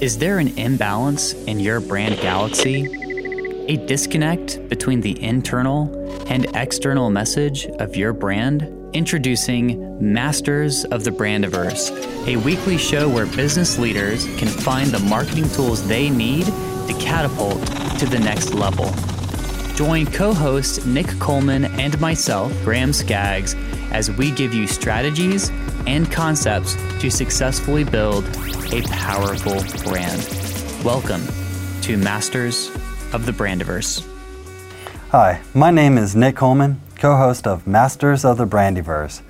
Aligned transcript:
Is 0.00 0.18
there 0.18 0.38
an 0.38 0.48
imbalance 0.58 1.32
in 1.32 1.58
your 1.58 1.80
brand 1.80 2.20
galaxy? 2.20 2.86
A 3.68 3.76
disconnect 3.86 4.68
between 4.68 5.00
the 5.00 5.22
internal 5.22 5.90
and 6.28 6.44
external 6.54 7.08
message 7.08 7.66
of 7.78 7.96
your 7.96 8.12
brand? 8.12 8.70
Introducing 8.92 10.12
Masters 10.12 10.84
of 10.86 11.04
the 11.04 11.10
Brandiverse, 11.10 11.90
a 12.26 12.36
weekly 12.36 12.76
show 12.76 13.08
where 13.08 13.26
business 13.26 13.78
leaders 13.78 14.26
can 14.36 14.48
find 14.48 14.90
the 14.90 14.98
marketing 14.98 15.48
tools 15.50 15.86
they 15.88 16.10
need 16.10 16.44
to 16.44 16.96
catapult 17.00 17.64
to 17.98 18.06
the 18.06 18.18
next 18.18 18.52
level. 18.52 18.92
Join 19.76 20.06
co 20.06 20.34
host 20.34 20.86
Nick 20.86 21.06
Coleman 21.18 21.66
and 21.78 21.98
myself, 22.00 22.52
Graham 22.64 22.92
Skaggs, 22.92 23.54
as 23.90 24.10
we 24.10 24.30
give 24.30 24.52
you 24.52 24.66
strategies 24.66 25.50
and 25.86 26.10
concepts 26.10 26.74
to 27.00 27.10
successfully 27.10 27.84
build 27.84 28.24
a 28.72 28.82
powerful 28.82 29.62
brand. 29.88 30.22
Welcome 30.84 31.22
to 31.82 31.96
Masters 31.96 32.68
of 33.12 33.26
the 33.26 33.32
Brandiverse. 33.32 34.06
Hi, 35.10 35.40
my 35.54 35.70
name 35.70 35.98
is 35.98 36.16
Nick 36.16 36.36
Coleman, 36.36 36.80
co 36.98 37.16
host 37.16 37.46
of 37.46 37.66
Masters 37.66 38.24
of 38.24 38.38
the 38.38 38.46
Brandiverse. 38.46 39.22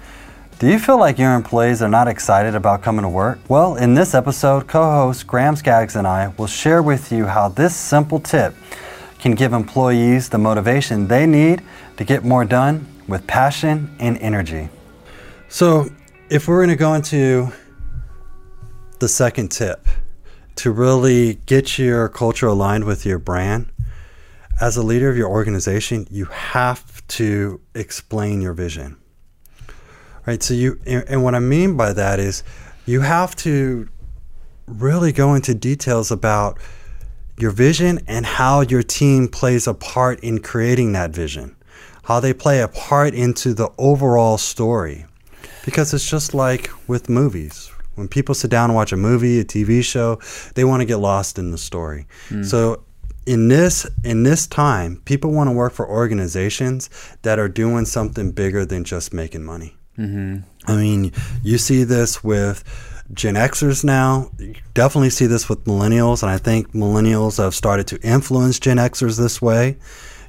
Do 0.58 0.70
you 0.70 0.78
feel 0.78 0.98
like 0.98 1.18
your 1.18 1.34
employees 1.34 1.82
are 1.82 1.88
not 1.88 2.08
excited 2.08 2.54
about 2.54 2.82
coming 2.82 3.02
to 3.02 3.10
work? 3.10 3.38
Well, 3.46 3.76
in 3.76 3.92
this 3.92 4.14
episode, 4.14 4.66
co 4.66 4.90
host 4.90 5.26
Graham 5.26 5.54
Skaggs 5.54 5.96
and 5.96 6.06
I 6.06 6.28
will 6.38 6.46
share 6.46 6.82
with 6.82 7.12
you 7.12 7.26
how 7.26 7.48
this 7.48 7.76
simple 7.76 8.20
tip 8.20 8.54
can 9.18 9.34
give 9.34 9.52
employees 9.52 10.30
the 10.30 10.38
motivation 10.38 11.08
they 11.08 11.26
need 11.26 11.62
to 11.98 12.04
get 12.04 12.24
more 12.24 12.44
done 12.44 12.86
with 13.08 13.26
passion 13.26 13.94
and 13.98 14.18
energy. 14.18 14.68
So, 15.48 15.88
if 16.28 16.48
we're 16.48 16.58
going 16.58 16.70
to 16.70 16.76
go 16.76 16.94
into 16.94 17.52
the 18.98 19.08
second 19.08 19.50
tip 19.50 19.86
to 20.56 20.72
really 20.72 21.34
get 21.46 21.78
your 21.78 22.08
culture 22.08 22.48
aligned 22.48 22.84
with 22.84 23.06
your 23.06 23.18
brand, 23.18 23.70
as 24.60 24.76
a 24.76 24.82
leader 24.82 25.08
of 25.08 25.16
your 25.16 25.28
organization, 25.28 26.06
you 26.10 26.24
have 26.26 27.06
to 27.08 27.60
explain 27.74 28.40
your 28.40 28.54
vision. 28.54 28.96
Right? 30.26 30.42
So 30.42 30.54
you 30.54 30.80
and 30.86 31.22
what 31.22 31.34
I 31.34 31.38
mean 31.38 31.76
by 31.76 31.92
that 31.92 32.18
is 32.18 32.42
you 32.84 33.00
have 33.02 33.36
to 33.36 33.88
really 34.66 35.12
go 35.12 35.34
into 35.34 35.54
details 35.54 36.10
about 36.10 36.58
your 37.38 37.50
vision 37.50 38.00
and 38.06 38.26
how 38.26 38.62
your 38.62 38.82
team 38.82 39.28
plays 39.28 39.66
a 39.66 39.74
part 39.74 40.20
in 40.20 40.40
creating 40.40 40.92
that 40.92 41.10
vision. 41.10 41.55
How 42.06 42.20
they 42.20 42.32
play 42.32 42.60
a 42.60 42.68
part 42.68 43.14
into 43.14 43.52
the 43.52 43.70
overall 43.78 44.38
story. 44.38 45.06
Because 45.64 45.92
it's 45.92 46.08
just 46.08 46.34
like 46.34 46.70
with 46.88 47.08
movies. 47.08 47.70
When 47.96 48.08
people 48.08 48.34
sit 48.34 48.50
down 48.50 48.70
and 48.70 48.74
watch 48.76 48.92
a 48.92 48.96
movie, 48.96 49.40
a 49.40 49.44
TV 49.44 49.82
show, 49.82 50.20
they 50.54 50.64
want 50.64 50.82
to 50.82 50.84
get 50.84 50.98
lost 50.98 51.38
in 51.38 51.50
the 51.50 51.58
story. 51.58 52.06
Mm. 52.28 52.44
So 52.44 52.84
in 53.26 53.48
this 53.48 53.86
in 54.04 54.22
this 54.22 54.46
time, 54.46 55.02
people 55.04 55.32
want 55.32 55.48
to 55.48 55.52
work 55.52 55.72
for 55.72 55.88
organizations 55.88 56.88
that 57.22 57.38
are 57.38 57.48
doing 57.48 57.84
something 57.84 58.30
bigger 58.30 58.64
than 58.64 58.84
just 58.84 59.12
making 59.12 59.44
money. 59.44 59.76
Mm-hmm. 59.98 60.70
I 60.70 60.76
mean, 60.76 61.12
you 61.42 61.58
see 61.58 61.84
this 61.84 62.22
with 62.22 62.62
Gen 63.12 63.34
Xers 63.34 63.82
now. 63.82 64.30
You 64.38 64.54
definitely 64.74 65.10
see 65.10 65.26
this 65.26 65.48
with 65.48 65.64
millennials, 65.64 66.22
and 66.22 66.30
I 66.30 66.38
think 66.38 66.72
millennials 66.72 67.38
have 67.38 67.54
started 67.54 67.86
to 67.88 68.00
influence 68.02 68.58
Gen 68.58 68.76
Xers 68.76 69.18
this 69.18 69.40
way. 69.40 69.76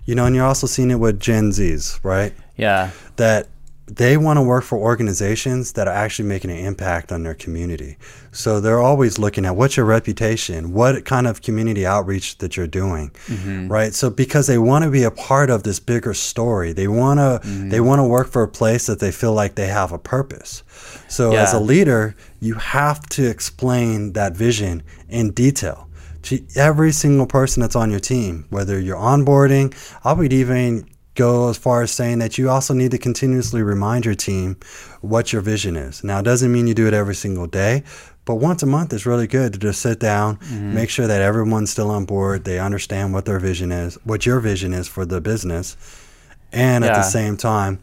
You 0.08 0.16
know, 0.16 0.26
and 0.26 0.36
you're 0.36 0.46
also 0.46 0.66
seeing 0.66 0.90
it 0.90 0.96
with 0.96 1.20
Gen 1.20 1.52
Zs, 1.52 2.00
right? 2.04 2.34
Yeah. 2.56 2.90
That 3.18 3.50
they 3.88 4.18
want 4.18 4.38
to 4.38 4.42
work 4.42 4.66
for 4.66 4.78
organizations 4.78 5.74
that 5.74 5.88
are 5.88 5.94
actually 5.94 6.28
making 6.28 6.52
an 6.52 6.58
impact 6.58 7.12
on 7.12 7.24
their 7.24 7.34
community. 7.34 7.98
So 8.32 8.60
they're 8.60 8.82
always 8.82 9.18
looking 9.18 9.46
at 9.46 9.56
what's 9.56 9.78
your 9.78 9.86
reputation, 9.86 10.74
what 10.74 11.06
kind 11.06 11.26
of 11.26 11.42
community 11.42 11.86
outreach 11.86 12.38
that 12.40 12.58
you're 12.58 12.68
doing, 12.68 13.12
mm-hmm. 13.28 13.70
right? 13.70 13.94
So 13.94 14.10
because 14.10 14.48
they 14.48 14.58
want 14.58 14.84
to 14.84 14.92
be 14.92 15.04
a 15.04 15.12
part 15.12 15.50
of 15.50 15.64
this 15.64 15.80
bigger 15.80 16.14
story, 16.14 16.74
they 16.74 16.88
want 16.88 17.20
to 17.20 17.48
mm-hmm. 17.48 17.70
they 17.70 17.80
want 17.80 18.00
to 18.00 18.04
work 18.04 18.28
for 18.30 18.44
a 18.44 18.48
place 18.48 18.88
that 18.88 19.00
they 19.00 19.12
feel 19.12 19.34
like 19.34 19.56
they 19.56 19.68
have 19.68 19.94
a 19.94 20.00
purpose. 20.00 20.64
So 21.08 21.32
yeah. 21.32 21.44
as 21.44 21.54
a 21.54 21.60
leader, 21.60 22.16
you 22.42 22.56
have 22.56 23.02
to 23.10 23.26
explain 23.26 24.14
that 24.14 24.36
vision 24.36 24.84
in 25.08 25.32
detail 25.32 25.87
to 26.28 26.46
every 26.56 26.92
single 26.92 27.26
person 27.26 27.62
that's 27.62 27.76
on 27.76 27.90
your 27.92 28.00
team, 28.00 28.46
whether 28.50 28.80
you're 28.80 28.98
onboarding, 28.98 29.74
I 30.04 30.14
would 30.14 30.34
even 30.34 30.90
go 31.16 31.50
as 31.50 31.58
far 31.58 31.82
as 31.82 31.92
saying 31.92 32.20
that 32.20 32.38
you 32.38 32.50
also 32.50 32.74
need 32.74 32.92
to 32.92 32.98
continuously 32.98 33.64
remind 33.64 34.06
your 34.06 34.16
team 34.16 34.56
what 35.02 35.34
your 35.34 35.42
vision 35.42 35.76
is. 35.76 36.04
Now, 36.04 36.20
it 36.20 36.24
doesn't 36.24 36.52
mean 36.52 36.68
you 36.68 36.74
do 36.74 36.88
it 36.88 36.94
every 36.94 37.16
single 37.16 37.48
day, 37.48 37.84
but 38.26 38.36
once 38.36 38.62
a 38.62 38.66
month 38.66 38.94
is 38.94 39.06
really 39.06 39.26
good 39.26 39.54
to 39.54 39.60
just 39.60 39.82
sit 39.82 40.00
down, 40.00 40.38
mm-hmm. 40.38 40.76
make 40.76 40.90
sure 40.90 41.08
that 41.08 41.22
everyone's 41.22 41.72
still 41.72 41.90
on 41.90 42.06
board, 42.06 42.44
they 42.44 42.60
understand 42.60 43.14
what 43.14 43.26
their 43.26 43.40
vision 43.40 43.72
is, 43.72 43.96
what 44.04 44.26
your 44.26 44.40
vision 44.40 44.74
is 44.74 44.88
for 44.88 45.06
the 45.06 45.20
business, 45.20 45.76
and 46.52 46.84
yeah. 46.84 46.92
at 46.92 46.96
the 46.96 47.04
same 47.04 47.36
time, 47.36 47.80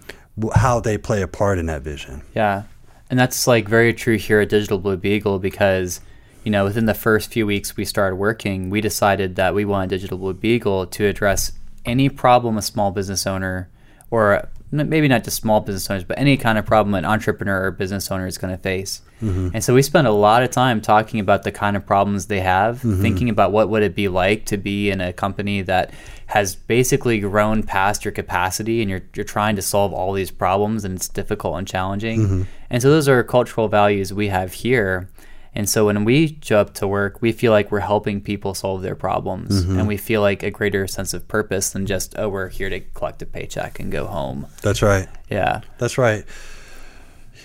how 0.54 0.80
they 0.80 0.98
play 0.98 1.22
a 1.22 1.28
part 1.28 1.58
in 1.58 1.66
that 1.66 1.82
vision. 1.82 2.22
Yeah. 2.34 2.64
And 3.10 3.18
that's 3.18 3.46
like 3.46 3.68
very 3.68 3.92
true 3.92 4.16
here 4.16 4.40
at 4.40 4.48
Digital 4.48 4.78
Blue 4.78 4.96
Beagle 4.96 5.38
because 5.38 6.00
you 6.44 6.50
know, 6.50 6.64
within 6.64 6.86
the 6.86 6.94
first 6.94 7.32
few 7.32 7.46
weeks 7.46 7.76
we 7.76 7.84
started 7.84 8.16
working, 8.16 8.70
we 8.70 8.80
decided 8.80 9.36
that 9.36 9.54
we 9.54 9.64
wanted 9.64 9.90
Digital 9.90 10.18
Blue 10.18 10.34
Beagle 10.34 10.86
to 10.86 11.06
address 11.06 11.52
any 11.84 12.08
problem 12.08 12.56
a 12.56 12.62
small 12.62 12.90
business 12.90 13.26
owner 13.26 13.68
or 14.10 14.48
maybe 14.70 15.08
not 15.08 15.24
just 15.24 15.36
small 15.36 15.60
business 15.60 15.88
owners, 15.90 16.04
but 16.04 16.18
any 16.18 16.36
kind 16.36 16.58
of 16.58 16.66
problem 16.66 16.94
an 16.94 17.04
entrepreneur 17.04 17.66
or 17.66 17.70
business 17.70 18.10
owner 18.10 18.26
is 18.26 18.38
going 18.38 18.54
to 18.54 18.62
face. 18.62 19.02
Mm-hmm. 19.22 19.50
And 19.54 19.64
so 19.64 19.74
we 19.74 19.82
spend 19.82 20.06
a 20.06 20.12
lot 20.12 20.42
of 20.42 20.50
time 20.50 20.80
talking 20.80 21.20
about 21.20 21.44
the 21.44 21.52
kind 21.52 21.76
of 21.76 21.86
problems 21.86 22.26
they 22.26 22.40
have, 22.40 22.78
mm-hmm. 22.78 23.00
thinking 23.00 23.28
about 23.28 23.52
what 23.52 23.68
would 23.68 23.82
it 23.82 23.94
be 23.94 24.08
like 24.08 24.44
to 24.46 24.56
be 24.56 24.90
in 24.90 25.00
a 25.00 25.12
company 25.12 25.62
that 25.62 25.92
has 26.26 26.56
basically 26.56 27.20
grown 27.20 27.62
past 27.62 28.04
your 28.04 28.12
capacity 28.12 28.80
and 28.80 28.90
you're 28.90 29.02
you're 29.14 29.24
trying 29.24 29.56
to 29.56 29.62
solve 29.62 29.92
all 29.92 30.12
these 30.12 30.30
problems 30.30 30.84
and 30.84 30.96
it's 30.96 31.08
difficult 31.08 31.58
and 31.58 31.68
challenging. 31.68 32.20
Mm-hmm. 32.20 32.42
And 32.70 32.82
so 32.82 32.90
those 32.90 33.08
are 33.08 33.22
cultural 33.22 33.68
values 33.68 34.12
we 34.12 34.28
have 34.28 34.52
here 34.52 35.08
and 35.54 35.68
so 35.68 35.86
when 35.86 36.04
we 36.04 36.38
show 36.42 36.58
up 36.58 36.74
to 36.74 36.86
work, 36.86 37.22
we 37.22 37.30
feel 37.32 37.52
like 37.52 37.70
we're 37.70 37.80
helping 37.80 38.20
people 38.20 38.54
solve 38.54 38.82
their 38.82 38.96
problems 38.96 39.64
mm-hmm. 39.64 39.78
and 39.78 39.86
we 39.86 39.96
feel 39.96 40.20
like 40.20 40.42
a 40.42 40.50
greater 40.50 40.86
sense 40.86 41.14
of 41.14 41.28
purpose 41.28 41.70
than 41.70 41.86
just, 41.86 42.14
oh, 42.18 42.28
we're 42.28 42.48
here 42.48 42.68
to 42.68 42.80
collect 42.80 43.22
a 43.22 43.26
paycheck 43.26 43.78
and 43.78 43.92
go 43.92 44.06
home. 44.06 44.46
That's 44.62 44.82
right. 44.82 45.08
Yeah. 45.30 45.60
That's 45.78 45.96
right. 45.96 46.24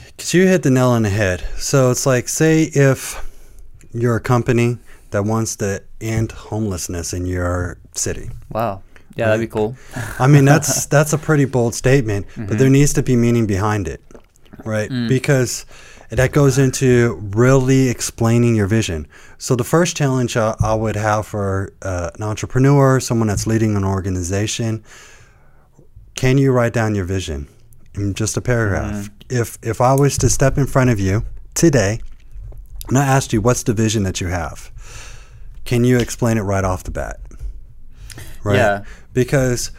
Because 0.08 0.34
you 0.34 0.48
hit 0.48 0.64
the 0.64 0.72
nail 0.72 0.90
on 0.90 1.04
the 1.04 1.10
head. 1.10 1.44
So 1.58 1.92
it's 1.92 2.06
like, 2.06 2.28
say, 2.28 2.64
if 2.64 3.26
you're 3.94 4.16
a 4.16 4.22
company 4.22 4.80
that 5.12 5.24
wants 5.24 5.56
to 5.58 5.84
end 6.02 6.32
homelessness 6.32 7.14
in 7.14 7.26
your 7.26 7.78
city. 7.94 8.30
Wow. 8.50 8.82
Yeah, 9.16 9.26
right? 9.26 9.30
that'd 9.32 9.50
be 9.50 9.52
cool. 9.52 9.76
I 10.18 10.28
mean, 10.28 10.46
that's 10.46 10.86
that's 10.88 11.14
a 11.14 11.18
pretty 11.18 11.46
bold 11.46 11.76
statement, 11.76 12.28
mm-hmm. 12.28 12.46
but 12.46 12.58
there 12.58 12.70
needs 12.70 12.94
to 12.94 13.04
be 13.04 13.16
meaning 13.16 13.48
behind 13.48 13.88
it, 13.88 14.02
right? 14.64 14.90
Mm. 14.90 15.10
Because 15.10 15.66
that 16.10 16.32
goes 16.32 16.58
into 16.58 17.16
really 17.34 17.90
explaining 17.90 18.56
your 18.56 18.68
vision. 18.68 19.08
So 19.38 19.56
the 19.56 19.64
first 19.64 19.96
challenge 19.96 20.36
I, 20.36 20.56
I 20.60 20.74
would 20.74 20.96
have 20.96 21.28
for 21.28 21.74
uh, 21.82 22.12
an 22.16 22.24
entrepreneur, 22.24 23.00
someone 23.00 23.28
that's 23.28 23.46
leading 23.46 23.76
an 23.76 23.84
organization, 23.84 24.84
can 26.16 26.38
you 26.38 26.52
write 26.52 26.74
down 26.74 26.96
your 26.96 27.06
vision 27.06 27.48
in 27.94 28.14
just 28.14 28.36
a 28.38 28.42
paragraph? 28.42 28.96
Mm-hmm. 28.96 29.42
If 29.42 29.58
if 29.62 29.80
I 29.82 29.94
was 29.94 30.18
to 30.20 30.30
step 30.30 30.58
in 30.58 30.66
front 30.66 30.90
of 30.90 31.00
you 31.00 31.24
today 31.54 32.00
and 32.88 32.98
I 32.98 33.06
asked 33.06 33.32
you 33.32 33.42
what's 33.42 33.64
the 33.64 33.74
vision 33.74 34.04
that 34.04 34.20
you 34.20 34.28
have, 34.28 34.72
can 35.66 35.84
you 35.84 36.00
explain 36.00 36.38
it 36.38 36.42
right 36.42 36.64
off 36.64 36.84
the 36.84 36.92
bat? 36.92 37.20
Right? 38.44 38.56
Yeah. 38.56 38.84
Because 39.14 39.72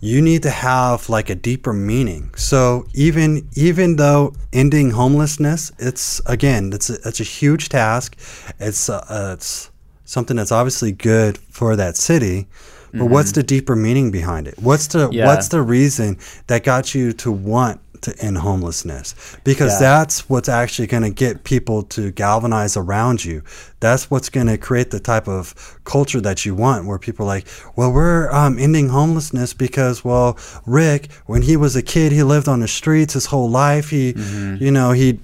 you 0.00 0.22
need 0.22 0.42
to 0.44 0.50
have 0.50 1.08
like 1.08 1.28
a 1.28 1.34
deeper 1.34 1.72
meaning. 1.72 2.30
So 2.36 2.86
even 2.94 3.48
even 3.54 3.96
though 3.96 4.34
ending 4.52 4.90
homelessness, 4.90 5.72
it's 5.78 6.20
again, 6.26 6.72
it's 6.72 6.90
a, 6.90 6.94
it's 7.04 7.20
a 7.20 7.24
huge 7.24 7.68
task. 7.68 8.16
It's 8.58 8.88
uh, 8.88 9.34
it's 9.34 9.70
something 10.04 10.36
that's 10.36 10.52
obviously 10.52 10.92
good 10.92 11.38
for 11.38 11.76
that 11.76 11.96
city. 11.96 12.46
But 12.90 13.00
mm-hmm. 13.00 13.12
what's 13.12 13.32
the 13.32 13.42
deeper 13.42 13.76
meaning 13.76 14.10
behind 14.10 14.48
it? 14.48 14.54
What's 14.58 14.86
the 14.86 15.10
yeah. 15.10 15.26
what's 15.26 15.48
the 15.48 15.60
reason 15.60 16.16
that 16.46 16.64
got 16.64 16.94
you 16.94 17.12
to 17.14 17.30
want 17.30 17.80
to 18.02 18.16
end 18.18 18.38
homelessness 18.38 19.14
because 19.44 19.72
yeah. 19.72 19.88
that's 19.88 20.28
what's 20.28 20.48
actually 20.48 20.86
going 20.86 21.02
to 21.02 21.10
get 21.10 21.44
people 21.44 21.82
to 21.82 22.10
galvanize 22.12 22.76
around 22.76 23.24
you. 23.24 23.42
That's 23.80 24.10
what's 24.10 24.28
going 24.28 24.48
to 24.48 24.58
create 24.58 24.90
the 24.90 25.00
type 25.00 25.28
of 25.28 25.78
culture 25.84 26.20
that 26.20 26.44
you 26.44 26.54
want, 26.54 26.86
where 26.86 26.98
people 26.98 27.24
are 27.24 27.28
like, 27.28 27.46
well, 27.76 27.92
we're 27.92 28.30
um, 28.32 28.58
ending 28.58 28.88
homelessness 28.88 29.54
because, 29.54 30.04
well, 30.04 30.38
Rick, 30.66 31.12
when 31.26 31.42
he 31.42 31.56
was 31.56 31.76
a 31.76 31.82
kid, 31.82 32.12
he 32.12 32.22
lived 32.22 32.48
on 32.48 32.60
the 32.60 32.68
streets 32.68 33.14
his 33.14 33.26
whole 33.26 33.48
life. 33.48 33.90
He, 33.90 34.14
mm-hmm. 34.14 34.62
you 34.62 34.70
know, 34.70 34.92
he, 34.92 35.20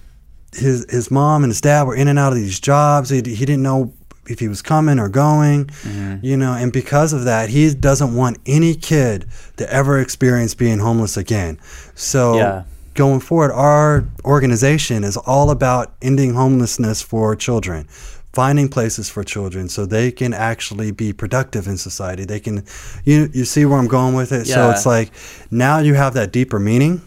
his 0.53 0.87
his 0.89 1.11
mom 1.11 1.43
and 1.43 1.51
his 1.51 1.61
dad 1.61 1.83
were 1.85 1.97
in 1.97 2.07
and 2.07 2.19
out 2.19 2.33
of 2.33 2.39
these 2.39 2.61
jobs. 2.61 3.11
He, 3.11 3.17
he 3.17 3.45
didn't 3.45 3.63
know 3.63 3.93
if 4.27 4.41
he 4.41 4.49
was 4.49 4.63
coming 4.63 4.99
or 4.99 5.09
going, 5.09 5.67
mm-hmm. 5.67 6.25
you 6.25 6.37
know, 6.37 6.53
and 6.53 6.73
because 6.73 7.13
of 7.13 7.25
that, 7.25 7.51
he 7.51 7.73
doesn't 7.75 8.15
want 8.15 8.39
any 8.47 8.75
kid 8.75 9.27
to 9.57 9.73
ever 9.73 9.99
experience 9.99 10.55
being 10.55 10.79
homeless 10.79 11.17
again. 11.17 11.59
So 11.95 12.37
yeah. 12.37 12.65
going 12.95 13.21
forward, 13.21 13.53
our 13.53 14.05
organization 14.25 15.05
is 15.05 15.17
all 15.17 15.51
about 15.51 15.95
ending 16.03 16.35
homelessness 16.35 17.03
for 17.03 17.37
children 17.37 17.89
finding 18.35 18.69
places 18.69 19.09
for 19.09 19.23
children 19.23 19.69
so 19.69 19.87
they 19.87 20.11
can 20.11 20.35
actually 20.35 20.91
be 20.91 21.13
productive 21.13 21.69
in 21.69 21.77
society. 21.77 22.25
They 22.25 22.41
can, 22.41 22.65
you 23.05 23.31
you 23.33 23.45
see 23.45 23.65
where 23.65 23.79
I'm 23.79 23.87
going 23.87 24.15
with 24.15 24.33
it. 24.33 24.47
So 24.47 24.71
it's 24.71 24.85
like 24.85 25.13
now 25.51 25.79
you 25.79 25.95
have 25.95 26.15
that 26.15 26.33
deeper 26.33 26.59
meaning, 26.59 27.01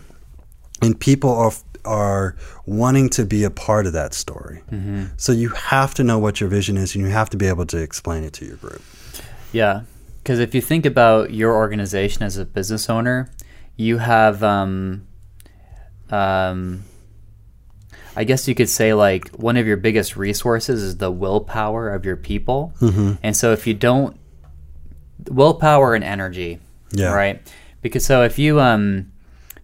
and 0.81 0.99
people 0.99 1.31
are 1.31 1.51
are 1.87 2.35
wanting 2.65 3.09
to 3.09 3.25
be 3.25 3.43
a 3.43 3.49
part 3.49 3.87
of 3.87 3.93
that 3.93 4.13
story. 4.13 4.61
Mm-hmm. 4.71 5.05
So 5.17 5.31
you 5.31 5.49
have 5.49 5.93
to 5.95 6.03
know 6.03 6.19
what 6.19 6.39
your 6.39 6.49
vision 6.49 6.77
is, 6.77 6.93
and 6.95 7.03
you 7.05 7.11
have 7.11 7.29
to 7.31 7.37
be 7.37 7.47
able 7.47 7.65
to 7.67 7.77
explain 7.77 8.23
it 8.23 8.33
to 8.33 8.45
your 8.45 8.57
group. 8.57 8.81
Yeah, 9.53 9.81
because 10.21 10.39
if 10.39 10.53
you 10.53 10.61
think 10.61 10.85
about 10.85 11.31
your 11.33 11.55
organization 11.55 12.23
as 12.23 12.37
a 12.37 12.45
business 12.45 12.89
owner, 12.89 13.29
you 13.77 13.97
have, 13.99 14.43
um, 14.43 15.07
um, 16.09 16.83
I 18.15 18.23
guess 18.23 18.47
you 18.47 18.55
could 18.55 18.69
say 18.69 18.93
like 18.93 19.29
one 19.29 19.57
of 19.57 19.65
your 19.67 19.77
biggest 19.77 20.17
resources 20.17 20.81
is 20.83 20.97
the 20.97 21.11
willpower 21.11 21.89
of 21.93 22.05
your 22.05 22.17
people, 22.17 22.73
and 23.23 23.35
so 23.35 23.53
if 23.53 23.67
you 23.67 23.73
don't, 23.73 24.19
willpower 25.29 25.93
and 25.95 26.03
energy, 26.03 26.59
Yeah. 26.91 27.13
right? 27.13 27.41
Because 27.81 28.05
so 28.05 28.23
if 28.23 28.39
you 28.39 28.59
um 28.59 29.11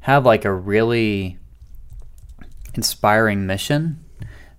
have 0.02 0.26
like 0.26 0.46
a 0.46 0.54
really 0.54 1.40
inspiring 2.74 3.46
mission, 3.46 4.00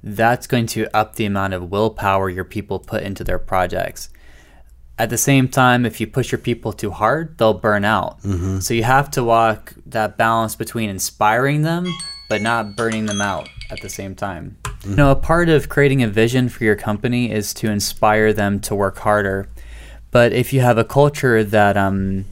that's 0.03 0.47
going 0.47 0.67
to 0.67 0.95
up 0.97 1.17
the 1.17 1.25
amount 1.25 1.55
of 1.55 1.71
willpower 1.71 2.29
your 2.29 2.45
people 2.45 2.79
put 2.79 3.03
into 3.03 3.25
their 3.25 3.39
projects. 3.39 4.11
At 4.99 5.11
the 5.11 5.19
same 5.19 5.49
time, 5.49 5.85
if 5.85 6.01
you 6.01 6.07
push 6.07 6.31
your 6.31 6.39
people 6.39 6.73
too 6.73 6.91
hard, 6.91 7.37
they'll 7.39 7.55
burn 7.55 7.85
out. 7.85 8.23
So 8.61 8.75
you 8.75 8.85
have 8.85 9.11
to 9.13 9.25
walk 9.25 9.75
that 9.87 10.17
balance 10.17 10.55
between 10.55 10.89
inspiring 10.89 11.63
them 11.63 11.93
but 12.29 12.43
not 12.43 12.77
burning 12.77 13.07
them 13.07 13.21
out 13.21 13.49
at 13.71 13.81
the 13.81 13.89
same 13.89 14.15
time. 14.15 14.57
You 14.85 14.97
know, 14.97 15.11
a 15.11 15.17
part 15.17 15.49
of 15.49 15.69
creating 15.69 16.03
a 16.03 16.09
vision 16.09 16.49
for 16.49 16.65
your 16.65 16.77
company 16.77 17.31
is 17.31 17.55
to 17.55 17.71
inspire 17.71 18.33
them 18.33 18.61
to 18.61 18.75
work 18.75 18.99
harder. 18.99 19.49
But 20.11 20.33
if 20.33 20.53
you 20.53 20.61
have 20.61 20.79
a 20.79 20.85
culture 20.85 21.43
that 21.43 21.77
um, 21.77 22.25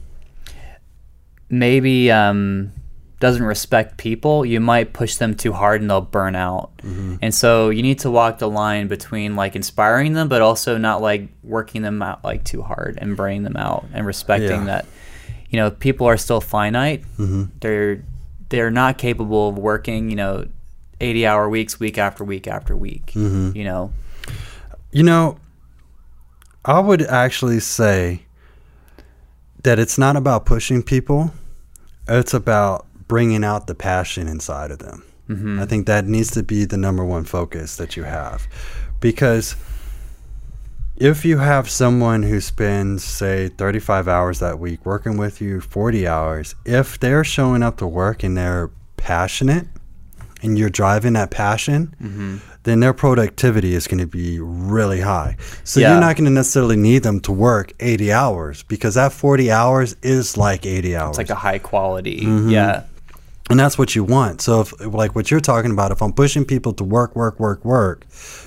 maybe 1.49 2.11
um, 2.11 2.71
doesn't 3.23 3.43
respect 3.43 3.95
people, 3.95 4.45
you 4.45 4.59
might 4.59 4.91
push 4.91 5.15
them 5.15 5.33
too 5.33 5.53
hard 5.53 5.79
and 5.79 5.89
they'll 5.89 6.01
burn 6.01 6.35
out. 6.35 6.75
Mm-hmm. 6.79 7.15
And 7.21 7.33
so 7.33 7.69
you 7.69 7.81
need 7.81 7.99
to 7.99 8.11
walk 8.11 8.39
the 8.39 8.49
line 8.49 8.89
between 8.89 9.37
like 9.37 9.55
inspiring 9.55 10.11
them, 10.11 10.27
but 10.27 10.41
also 10.41 10.77
not 10.77 11.01
like 11.01 11.29
working 11.41 11.83
them 11.83 12.01
out 12.01 12.21
like 12.21 12.43
too 12.43 12.61
hard 12.61 12.97
and 13.01 13.15
burning 13.15 13.43
them 13.43 13.55
out 13.55 13.85
and 13.93 14.05
respecting 14.05 14.65
Yeah. 14.65 14.65
that, 14.65 14.85
you 15.49 15.55
know, 15.57 15.71
people 15.71 16.05
are 16.05 16.17
still 16.17 16.41
finite. 16.41 17.03
Mm-hmm. 17.17 17.43
They're 17.61 18.03
they're 18.49 18.71
not 18.71 18.97
capable 18.97 19.47
of 19.47 19.57
working, 19.57 20.09
you 20.09 20.17
know, 20.17 20.45
eighty 20.99 21.25
hour 21.25 21.47
weeks, 21.47 21.79
week 21.79 21.97
after 21.97 22.25
week 22.25 22.45
after 22.45 22.75
week. 22.75 23.13
Mm-hmm. 23.15 23.55
You 23.55 23.63
know, 23.63 23.93
You 24.91 25.03
know, 25.03 25.37
I 26.65 26.81
would 26.81 27.01
actually 27.03 27.61
say 27.61 28.23
that 29.63 29.79
it's 29.79 29.97
not 29.97 30.17
about 30.17 30.45
pushing 30.45 30.83
people, 30.83 31.31
it's 32.05 32.33
about 32.33 32.85
bringing 33.07 33.43
out 33.43 33.67
the 33.67 33.75
passion 33.75 34.27
inside 34.27 34.71
of 34.71 34.79
them. 34.79 35.03
I 35.59 35.65
think 35.65 35.87
that 35.87 36.05
needs 36.05 36.29
to 36.31 36.43
be 36.43 36.63
the 36.65 36.77
number 36.77 37.03
one 37.03 37.23
focus 37.23 37.77
that 37.77 37.97
you 37.97 38.03
have. 38.03 38.47
Because 38.99 39.55
if 40.97 41.25
you 41.25 41.39
have 41.39 41.67
someone 41.69 42.21
who 42.23 42.39
spends, 42.39 43.03
say, 43.03 43.47
35 43.47 44.07
hours 44.07 44.39
that 44.39 44.59
week 44.59 44.85
working 44.85 45.17
with 45.17 45.41
you, 45.41 45.59
40 45.59 46.07
hours, 46.07 46.53
if 46.65 46.99
they're 46.99 47.23
showing 47.23 47.63
up 47.63 47.77
to 47.77 47.87
work 47.87 48.21
and 48.23 48.37
they're 48.37 48.69
passionate 48.97 49.65
and 50.43 50.59
you're 50.59 50.69
driving 50.69 51.13
that 51.13 51.31
passion, 51.31 52.41
then 52.63 52.79
their 52.79 52.93
productivity 52.93 53.73
is 53.73 53.87
going 53.87 53.99
to 53.99 54.05
be 54.07 54.39
really 54.39 55.01
high. 55.01 55.35
So 55.63 55.79
Yeah. 55.79 55.91
you're 55.93 55.99
not 56.01 56.15
going 56.15 56.25
to 56.25 56.31
necessarily 56.31 56.75
need 56.75 57.01
them 57.03 57.19
to 57.21 57.31
work 57.31 57.73
80 57.79 58.11
hours 58.11 58.61
because 58.63 58.93
that 58.95 59.13
40 59.13 59.51
hours 59.51 59.95
is 60.03 60.37
like 60.37 60.65
80 60.65 60.95
hours. 60.95 61.09
it's 61.09 61.17
like 61.17 61.29
a 61.31 61.35
high 61.35 61.57
quality. 61.59 62.21
Mm-hmm. 62.21 62.49
Yeah. 62.49 62.83
And 63.49 63.59
that's 63.59 63.77
what 63.77 63.95
you 63.95 64.03
want. 64.03 64.41
So 64.41 64.61
if 64.61 64.73
like 64.85 65.15
what 65.15 65.29
you're 65.29 65.41
talking 65.41 65.71
about, 65.71 65.91
if 65.91 66.01
I'm 66.01 66.13
pushing 66.13 66.45
people 66.45 66.73
to 66.73 66.83
work, 66.83 67.15
work, 67.15 67.39
work, 67.39 67.63
work, 67.65 68.05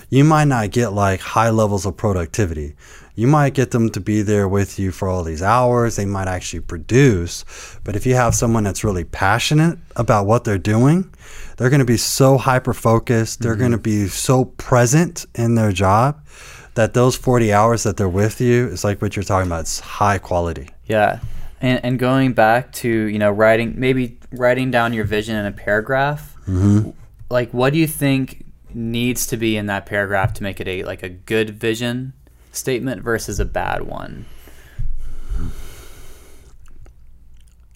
you 0.08 0.25
might 0.25 0.46
not 0.46 0.70
get 0.70 0.88
like 0.90 1.20
high 1.20 1.50
levels 1.50 1.84
of 1.84 1.96
productivity. 1.96 2.75
You 3.14 3.26
might 3.26 3.54
get 3.54 3.70
them 3.70 3.88
to 3.90 4.00
be 4.00 4.20
there 4.22 4.46
with 4.46 4.78
you 4.78 4.93
for 4.93 5.08
all 5.08 5.22
these 5.22 5.43
hours. 5.43 5.96
They 5.96 6.04
might 6.04 6.28
actually 6.28 6.60
produce. 6.60 7.44
But 7.82 7.96
if 7.96 8.04
you 8.04 8.14
have 8.14 8.34
someone 8.34 8.64
that's 8.64 8.84
really 8.84 9.04
passionate 9.04 9.78
about 9.96 10.26
what 10.26 10.44
they're 10.44 10.58
doing, 10.58 11.10
they're 11.56 11.70
going 11.70 11.81
to 11.81 11.87
be 11.87 11.96
so 11.96 12.37
hyper 12.37 12.75
focused. 12.75 13.40
They're 13.40 13.52
mm-hmm. 13.52 13.60
going 13.60 13.72
to 13.72 13.78
be 13.78 14.08
so 14.08 14.44
present 14.44 15.25
in 15.34 15.54
their 15.54 15.72
job 15.72 16.26
that 16.75 16.92
those 16.92 17.16
40 17.16 17.54
hours 17.54 17.84
that 17.84 17.96
they're 17.96 18.08
with 18.08 18.40
you 18.40 18.69
is 18.69 18.84
like 18.84 19.00
what 19.00 19.16
you're 19.16 19.22
talking 19.22 19.46
about. 19.46 19.60
It's 19.60 19.81
high 19.81 20.19
quality. 20.19 20.69
Yeah. 20.84 21.20
And, 21.62 21.82
and 21.82 21.99
going 21.99 22.34
back 22.34 22.70
to, 22.75 22.88
you 22.88 23.19
know, 23.19 23.31
writing, 23.31 23.75
maybe 23.81 24.19
writing 24.38 24.70
down 24.70 24.92
your 24.92 25.04
vision 25.04 25.36
in 25.36 25.46
a 25.46 25.52
paragraph, 25.52 26.36
mm-hmm. 26.46 26.90
like 27.30 27.52
what 27.52 27.72
do 27.72 27.78
you 27.78 27.86
think 27.86 28.44
needs 28.74 29.26
to 29.28 29.36
be 29.36 29.56
in 29.56 29.66
that 29.66 29.86
paragraph 29.86 30.34
to 30.34 30.42
make 30.42 30.60
it 30.60 30.68
a, 30.68 30.82
like 30.84 31.02
a 31.02 31.08
good 31.08 31.50
vision 31.50 32.12
statement 32.52 33.02
versus 33.02 33.40
a 33.40 33.44
bad 33.44 33.82
one? 33.82 34.26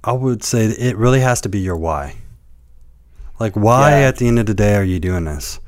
I 0.03 0.13
would 0.13 0.43
say 0.43 0.67
that 0.67 0.79
it 0.79 0.97
really 0.97 1.21
has 1.21 1.41
to 1.43 1.49
be 1.49 1.61
your 1.61 1.77
why. 1.77 2.17
Like, 3.39 3.55
why 3.55 4.01
Yeah. 4.01 4.09
at 4.09 4.17
the 4.17 4.29
end 4.29 4.39
of 4.39 4.47
the 4.47 4.55
day 4.55 4.75
are 4.77 4.85
you 4.85 4.99
doing 4.99 5.25
this? 5.25 5.61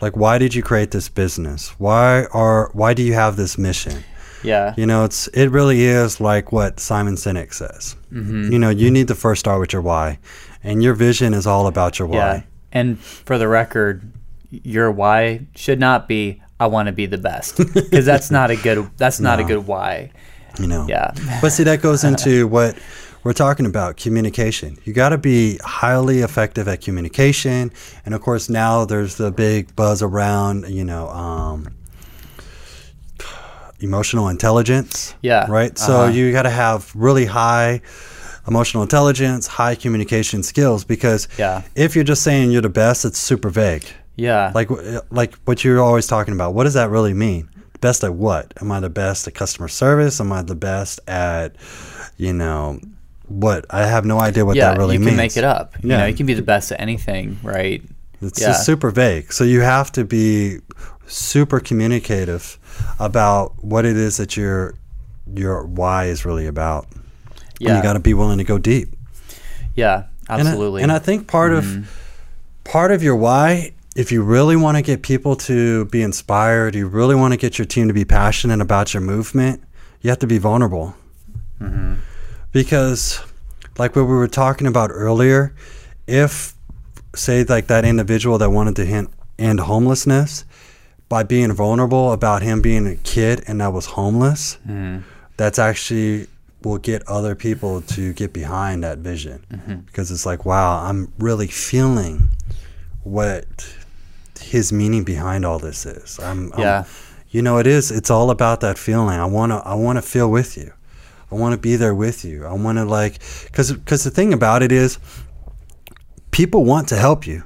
Like, 0.00 0.16
why 0.16 0.38
did 0.38 0.54
you 0.54 0.62
create 0.62 0.90
this 0.90 1.08
business? 1.08 1.70
Why 1.78 2.24
are 2.32 2.70
why 2.72 2.94
do 2.94 3.02
you 3.02 3.14
have 3.14 3.36
this 3.36 3.56
mission? 3.56 4.04
Yeah. 4.46 4.74
You 4.76 4.86
know, 4.86 5.04
it's 5.04 5.28
it 5.28 5.50
really 5.50 5.82
is 5.82 6.20
like 6.20 6.52
what 6.52 6.80
Simon 6.80 7.14
Sinek 7.14 7.52
says. 7.52 7.96
Mm-hmm. 8.12 8.52
You 8.52 8.58
know, 8.58 8.70
you 8.70 8.90
need 8.90 9.08
to 9.08 9.14
first 9.14 9.40
start 9.40 9.60
with 9.60 9.72
your 9.72 9.82
why, 9.82 10.18
and 10.62 10.82
your 10.82 10.94
vision 10.94 11.34
is 11.34 11.46
all 11.46 11.66
about 11.66 11.98
your 11.98 12.08
why. 12.08 12.16
Yeah. 12.16 12.42
And 12.72 12.98
for 12.98 13.38
the 13.38 13.48
record, 13.48 14.10
your 14.50 14.90
why 14.90 15.46
should 15.54 15.80
not 15.80 16.08
be 16.08 16.42
I 16.58 16.66
want 16.66 16.86
to 16.86 16.92
be 16.92 17.06
the 17.06 17.18
best 17.18 17.56
because 17.74 18.06
that's 18.06 18.30
not 18.30 18.50
a 18.50 18.56
good 18.56 18.90
that's 18.96 19.20
not 19.20 19.40
a 19.40 19.44
good 19.44 19.66
why. 19.66 20.10
You 20.58 20.66
know. 20.66 20.86
Yeah. 20.88 21.12
But 21.42 21.50
see, 21.50 21.64
that 21.64 21.82
goes 21.82 22.04
into 22.04 22.46
what 22.48 22.78
we're 23.26 23.32
talking 23.32 23.66
about 23.66 23.96
communication. 23.96 24.78
You 24.84 24.92
got 24.92 25.08
to 25.08 25.18
be 25.18 25.58
highly 25.58 26.20
effective 26.20 26.68
at 26.68 26.80
communication. 26.80 27.72
And 28.04 28.14
of 28.14 28.20
course, 28.20 28.48
now 28.48 28.84
there's 28.84 29.16
the 29.16 29.32
big 29.32 29.74
buzz 29.74 30.00
around, 30.00 30.68
you 30.68 30.84
know, 30.84 31.08
um, 31.08 31.74
emotional 33.80 34.28
intelligence. 34.28 35.14
Yeah. 35.22 35.46
Right. 35.48 35.76
So 35.78 36.02
Uh-huh. 36.02 36.12
you 36.12 36.32
got 36.32 36.42
to 36.42 36.50
have 36.50 36.90
really 36.94 37.26
high 37.26 37.80
emotional 38.48 38.82
intelligence, 38.82 39.46
high 39.46 39.74
communication 39.74 40.42
skills 40.42 40.84
because 40.84 41.26
Yeah. 41.38 41.62
if 41.74 41.94
you're 41.94 42.04
just 42.04 42.22
saying 42.22 42.52
you're 42.52 42.62
the 42.62 42.68
best, 42.68 43.04
it's 43.04 43.18
super 43.18 43.50
vague. 43.50 43.84
Yeah. 44.16 44.52
Like, 44.54 44.70
like 45.10 45.34
what 45.44 45.64
you're 45.64 45.80
always 45.82 46.06
talking 46.06 46.32
about. 46.32 46.54
What 46.54 46.64
does 46.64 46.74
that 46.74 46.88
really 46.90 47.12
mean? 47.12 47.48
Best 47.80 48.02
at 48.04 48.14
what? 48.14 48.54
Am 48.60 48.70
I 48.72 48.80
the 48.80 48.88
best 48.88 49.26
at 49.28 49.34
customer 49.34 49.68
service? 49.68 50.20
Am 50.20 50.32
I 50.32 50.42
the 50.42 50.54
best 50.54 51.00
at, 51.08 51.56
you 52.16 52.32
know, 52.32 52.80
what? 53.28 53.66
I 53.68 53.84
have 53.84 54.04
no 54.06 54.18
idea 54.20 54.46
what 54.46 54.56
yeah, 54.56 54.70
that 54.70 54.78
really 54.78 54.96
means. 54.96 55.00
you 55.12 55.16
means. 55.18 55.34
can 55.34 55.42
make 55.42 55.44
it 55.44 55.44
up. 55.44 55.74
You 55.82 55.90
Yeah. 55.90 55.96
know, 55.98 56.06
you 56.06 56.14
can 56.14 56.24
be 56.26 56.34
the 56.34 56.40
best 56.42 56.72
at 56.72 56.80
anything, 56.80 57.38
right? 57.42 57.82
It's 58.22 58.40
Yeah. 58.40 58.48
just 58.48 58.64
super 58.64 58.90
vague. 58.90 59.32
So 59.32 59.44
you 59.44 59.60
have 59.60 59.92
to 59.92 60.04
be 60.04 60.60
super 61.06 61.60
communicative 61.60 62.58
about 62.98 63.62
what 63.62 63.84
it 63.84 63.96
is 63.96 64.16
that 64.16 64.36
your 64.36 64.74
your 65.34 65.64
why 65.64 66.06
is 66.06 66.24
really 66.24 66.46
about. 66.46 66.86
And 67.60 67.76
you 67.76 67.82
got 67.82 67.94
to 67.94 68.00
be 68.00 68.14
willing 68.14 68.38
to 68.38 68.44
go 68.44 68.58
deep. 68.58 68.94
yeah, 69.74 70.04
And 70.28 70.42
I- 70.42 70.50
absolutely. 70.50 70.82
And 70.82 70.92
I, 70.92 70.98
think 70.98 71.26
part 71.26 71.52
of 71.52 71.64
mm-hmm. 71.64 71.84
part 72.64 72.92
of 72.92 73.02
your 73.02 73.16
why, 73.16 73.72
if 73.96 74.12
you 74.12 74.22
really 74.22 74.56
want 74.56 74.76
to 74.76 74.82
get 74.82 75.02
people 75.02 75.36
to 75.36 75.86
be 75.86 76.02
inspired, 76.02 76.74
you 76.74 76.86
really 76.86 77.14
want 77.14 77.32
to 77.32 77.38
get 77.38 77.58
your 77.58 77.66
team 77.66 77.88
to 77.88 77.94
be 77.94 78.04
passionate 78.04 78.60
about 78.60 78.92
your 78.92 79.00
movement, 79.00 79.62
you 80.02 80.10
have 80.10 80.18
to 80.18 80.26
be 80.26 80.38
vulnerable. 80.38 80.94
Mm-hmm. 81.60 81.94
Because, 82.52 83.20
like 83.78 83.96
what 83.96 84.02
we 84.02 84.14
were 84.14 84.28
talking 84.28 84.66
about 84.66 84.90
earlier, 84.92 85.54
if 86.06 86.54
say 87.14 87.44
like 87.44 87.66
that 87.68 87.84
individual 87.84 88.38
that 88.38 88.50
wanted 88.50 88.76
to 88.76 89.08
end 89.38 89.60
homelessness 89.60 90.44
by 91.08 91.22
being 91.22 91.52
vulnerable 91.52 92.12
about 92.12 92.42
him 92.42 92.60
being 92.60 92.86
a 92.86 92.96
kid 92.96 93.44
and 93.46 93.60
that 93.60 93.72
was 93.72 93.86
homeless, 93.86 94.58
mm-hmm. 94.66 94.98
that's 95.36 95.58
actually 95.58 96.26
will 96.62 96.78
get 96.78 97.06
other 97.06 97.34
people 97.36 97.80
to 97.82 98.12
get 98.14 98.32
behind 98.32 98.82
that 98.82 98.98
vision. 98.98 99.44
Mm-hmm. 99.52 99.74
Because 99.86 100.10
it's 100.10 100.26
like 100.26 100.44
wow 100.44 100.84
i'm 100.88 101.12
really 101.18 101.46
feeling 101.46 102.28
what 103.04 103.46
his 104.40 104.72
meaning 104.72 105.04
behind 105.04 105.44
all 105.44 105.58
this 105.58 105.86
is. 105.86 106.18
I'm, 106.18 106.52
I'm- 106.52 106.60
Yeah. 106.60 106.84
you 107.30 107.42
know 107.42 107.58
it 107.58 107.66
is 107.66 107.90
it's 107.90 108.10
all 108.10 108.30
about 108.30 108.60
that 108.60 108.78
feeling. 108.78 109.18
I 109.20 109.26
want 109.26 109.52
to 109.52 109.56
i 109.64 109.74
want 109.74 109.96
to 109.98 110.02
feel 110.02 110.30
with 110.30 110.56
you. 110.56 110.72
I 111.30 111.34
want 111.34 111.52
to 111.54 111.58
be 111.60 111.76
there 111.76 111.94
with 111.94 112.24
you. 112.24 112.46
I 112.46 112.52
want 112.54 112.78
to 112.78 112.84
like 112.84 113.20
because 113.44 113.72
because 113.72 114.02
the 114.04 114.10
thing 114.10 114.32
about 114.32 114.62
it 114.62 114.72
is 114.72 114.98
people 116.30 116.64
want 116.64 116.88
to 116.88 116.96
help 116.96 117.26
you 117.26 117.44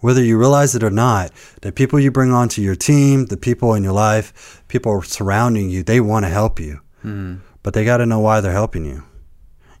whether 0.00 0.22
you 0.22 0.38
realize 0.38 0.74
it 0.74 0.82
or 0.82 0.90
not, 0.90 1.32
the 1.62 1.72
people 1.72 1.98
you 1.98 2.10
bring 2.10 2.32
onto 2.32 2.62
your 2.62 2.76
team, 2.76 3.26
the 3.26 3.36
people 3.36 3.74
in 3.74 3.82
your 3.82 3.92
life, 3.92 4.62
people 4.68 5.02
surrounding 5.02 5.70
you, 5.70 5.82
they 5.82 6.00
want 6.00 6.24
to 6.24 6.30
help 6.30 6.60
you. 6.60 6.80
Hmm. 7.02 7.36
But 7.62 7.74
they 7.74 7.84
got 7.84 7.98
to 7.98 8.06
know 8.06 8.20
why 8.20 8.40
they're 8.40 8.52
helping 8.52 8.84
you. 8.84 9.02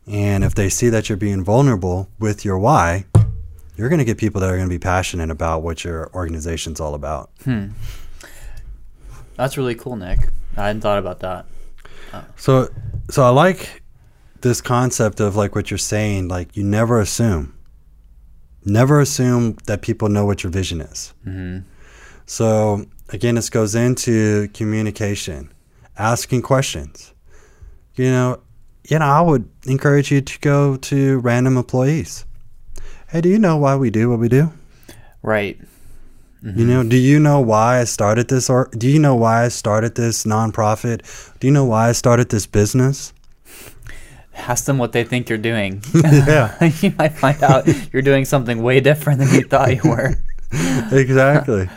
And 0.06 0.42
if 0.42 0.54
they 0.54 0.68
see 0.68 0.88
that 0.88 1.08
you're 1.08 1.18
being 1.18 1.44
vulnerable 1.44 2.08
with 2.18 2.44
your 2.44 2.58
why, 2.58 3.04
you're 3.76 3.88
going 3.88 4.00
to 4.00 4.04
get 4.04 4.18
people 4.18 4.40
that 4.40 4.50
are 4.50 4.56
going 4.56 4.68
to 4.68 4.74
be 4.74 4.78
passionate 4.78 5.30
about 5.30 5.62
what 5.62 5.84
your 5.84 6.10
organization's 6.14 6.80
all 6.80 6.94
about. 6.94 7.30
Hmm. 7.44 7.68
That's 9.36 9.56
really 9.56 9.76
cool, 9.76 9.96
Nick. 9.96 10.30
I 10.56 10.66
hadn't 10.66 10.80
thought 10.80 10.98
about 10.98 11.20
that. 11.20 11.46
Uh. 12.12 12.22
So, 12.36 12.68
so 13.08 13.22
I 13.22 13.28
like 13.28 13.82
this 14.40 14.60
concept 14.60 15.20
of 15.20 15.36
like 15.36 15.54
what 15.54 15.70
you're 15.70 15.78
saying. 15.78 16.28
Like 16.28 16.56
you 16.56 16.64
never 16.64 17.00
assume, 17.00 17.56
never 18.64 19.00
assume 19.00 19.56
that 19.66 19.82
people 19.82 20.08
know 20.08 20.26
what 20.26 20.42
your 20.42 20.50
vision 20.50 20.80
is. 20.80 21.14
Mm-hmm. 21.26 21.60
So 22.26 22.86
again, 23.08 23.36
this 23.36 23.50
goes 23.50 23.74
into 23.74 24.48
communication, 24.48 25.52
asking 25.96 26.42
questions. 26.42 27.14
You 27.94 28.10
know, 28.10 28.40
you 28.88 28.98
know, 28.98 29.06
I 29.06 29.20
would 29.20 29.48
encourage 29.66 30.10
you 30.10 30.20
to 30.20 30.38
go 30.40 30.76
to 30.76 31.18
random 31.18 31.56
employees. 31.56 32.24
Hey, 33.08 33.20
do 33.20 33.28
you 33.28 33.38
know 33.38 33.56
why 33.56 33.76
we 33.76 33.90
do 33.90 34.10
what 34.10 34.18
we 34.18 34.28
do? 34.28 34.52
Right. 35.22 35.58
You 36.42 36.50
mm-hmm. 36.50 36.68
know, 36.68 36.82
do 36.84 36.96
you 36.96 37.18
know 37.18 37.40
why 37.40 37.80
I 37.80 37.84
started 37.84 38.28
this 38.28 38.48
or 38.48 38.70
do 38.76 38.88
you 38.88 39.00
know 39.00 39.16
why 39.16 39.44
I 39.44 39.48
started 39.48 39.96
this 39.96 40.24
nonprofit? 40.24 41.02
Do 41.40 41.48
you 41.48 41.52
know 41.52 41.64
why 41.64 41.88
I 41.88 41.92
started 41.92 42.28
this 42.28 42.46
business? 42.46 43.12
Ask 44.38 44.64
them 44.64 44.78
what 44.78 44.92
they 44.92 45.04
think 45.04 45.28
you're 45.28 45.38
doing. 45.38 45.82
Yeah. 45.94 46.72
you 46.80 46.94
might 46.98 47.12
find 47.12 47.42
out 47.42 47.66
you're 47.92 48.02
doing 48.02 48.24
something 48.24 48.62
way 48.62 48.80
different 48.80 49.20
than 49.20 49.34
you 49.34 49.42
thought 49.42 49.74
you 49.74 49.90
were. 49.90 50.14
exactly. 50.92 51.68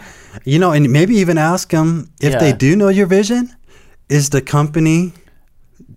You 0.46 0.60
know, 0.60 0.72
and 0.72 0.90
maybe 0.92 1.16
even 1.16 1.38
ask 1.38 1.70
them 1.70 2.10
if 2.22 2.40
they 2.40 2.54
do 2.54 2.76
know 2.76 2.88
your 2.88 3.08
vision, 3.08 3.54
is 4.10 4.30
the 4.30 4.42
company 4.42 5.14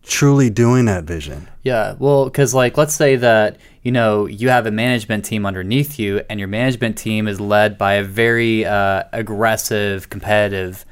truly 0.02 0.50
doing 0.50 0.86
that 0.86 1.04
vision? 1.04 1.48
Yeah, 1.62 1.94
well, 1.98 2.24
because 2.24 2.54
like 2.54 2.76
let's 2.76 2.94
say 2.94 3.16
that 3.16 3.58
you 3.82 3.92
know 3.92 4.26
you 4.26 4.48
have 4.48 4.66
a 4.66 4.70
management 4.70 5.24
team 5.24 5.46
underneath 5.46 5.98
you, 5.98 6.22
and 6.28 6.38
your 6.38 6.48
management 6.48 6.98
team 6.98 7.28
is 7.28 7.40
led 7.40 7.78
by 7.78 7.94
a 7.94 8.02
very 8.02 8.64
uh, 8.64 9.04
aggressive, 9.12 10.10
competitive 10.10 10.84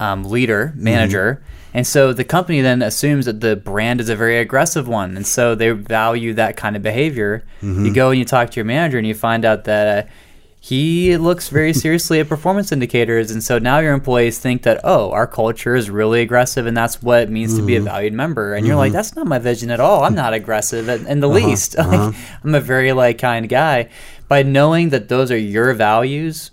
um, 0.00 0.24
leader, 0.24 0.72
manager, 0.74 1.42
and 1.76 1.86
so 1.86 2.14
the 2.14 2.24
company 2.24 2.62
then 2.62 2.80
assumes 2.80 3.26
that 3.26 3.42
the 3.42 3.54
brand 3.54 4.00
is 4.00 4.08
a 4.08 4.16
very 4.16 4.38
aggressive 4.38 4.88
one, 4.88 5.14
and 5.14 5.26
so 5.26 5.54
they 5.54 5.72
value 5.72 6.32
that 6.32 6.56
kind 6.56 6.74
of 6.74 6.80
behavior. 6.80 7.44
Mm-hmm. 7.60 7.84
You 7.84 7.92
go 7.92 8.08
and 8.08 8.18
you 8.18 8.24
talk 8.24 8.50
to 8.52 8.56
your 8.56 8.64
manager, 8.64 8.96
and 8.96 9.06
you 9.06 9.14
find 9.14 9.44
out 9.44 9.64
that. 9.64 10.06
Uh, 10.06 10.10
he 10.58 11.16
looks 11.16 11.48
very 11.48 11.72
seriously 11.84 12.18
at 12.18 12.28
performance 12.28 12.72
indicators, 12.72 13.30
and 13.30 13.44
so 13.44 13.58
now 13.58 13.78
your 13.78 13.92
employees 13.92 14.38
think 14.38 14.62
that 14.62 14.80
oh, 14.82 15.12
our 15.12 15.26
culture 15.26 15.76
is 15.76 15.90
really 15.90 16.22
aggressive, 16.22 16.66
and 16.66 16.76
that's 16.76 17.00
what 17.02 17.22
it 17.24 17.30
means 17.30 17.56
to 17.56 17.64
be 17.64 17.76
a 17.76 17.78
mm-hmm. 17.78 17.86
valued 17.86 18.14
member. 18.14 18.54
And 18.54 18.66
you're 18.66 18.74
like, 18.74 18.88
mm-hmm. 18.88 18.96
that's 18.96 19.14
not 19.14 19.28
my 19.28 19.38
vision 19.38 19.70
at 19.70 19.78
all. 19.78 20.02
I'm 20.02 20.14
not 20.14 20.32
aggressive 20.40 20.88
in, 20.88 21.06
in 21.06 21.20
the 21.20 21.28
uh-huh. 21.28 21.46
least. 21.46 21.76
Like, 21.86 22.00
uh-huh. 22.00 22.38
I'm 22.42 22.54
a 22.54 22.60
very 22.60 22.92
like 22.94 23.18
kind 23.18 23.48
guy. 23.48 23.90
By 24.26 24.42
knowing 24.42 24.88
that 24.88 25.08
those 25.08 25.30
are 25.30 25.38
your 25.38 25.72
values, 25.74 26.50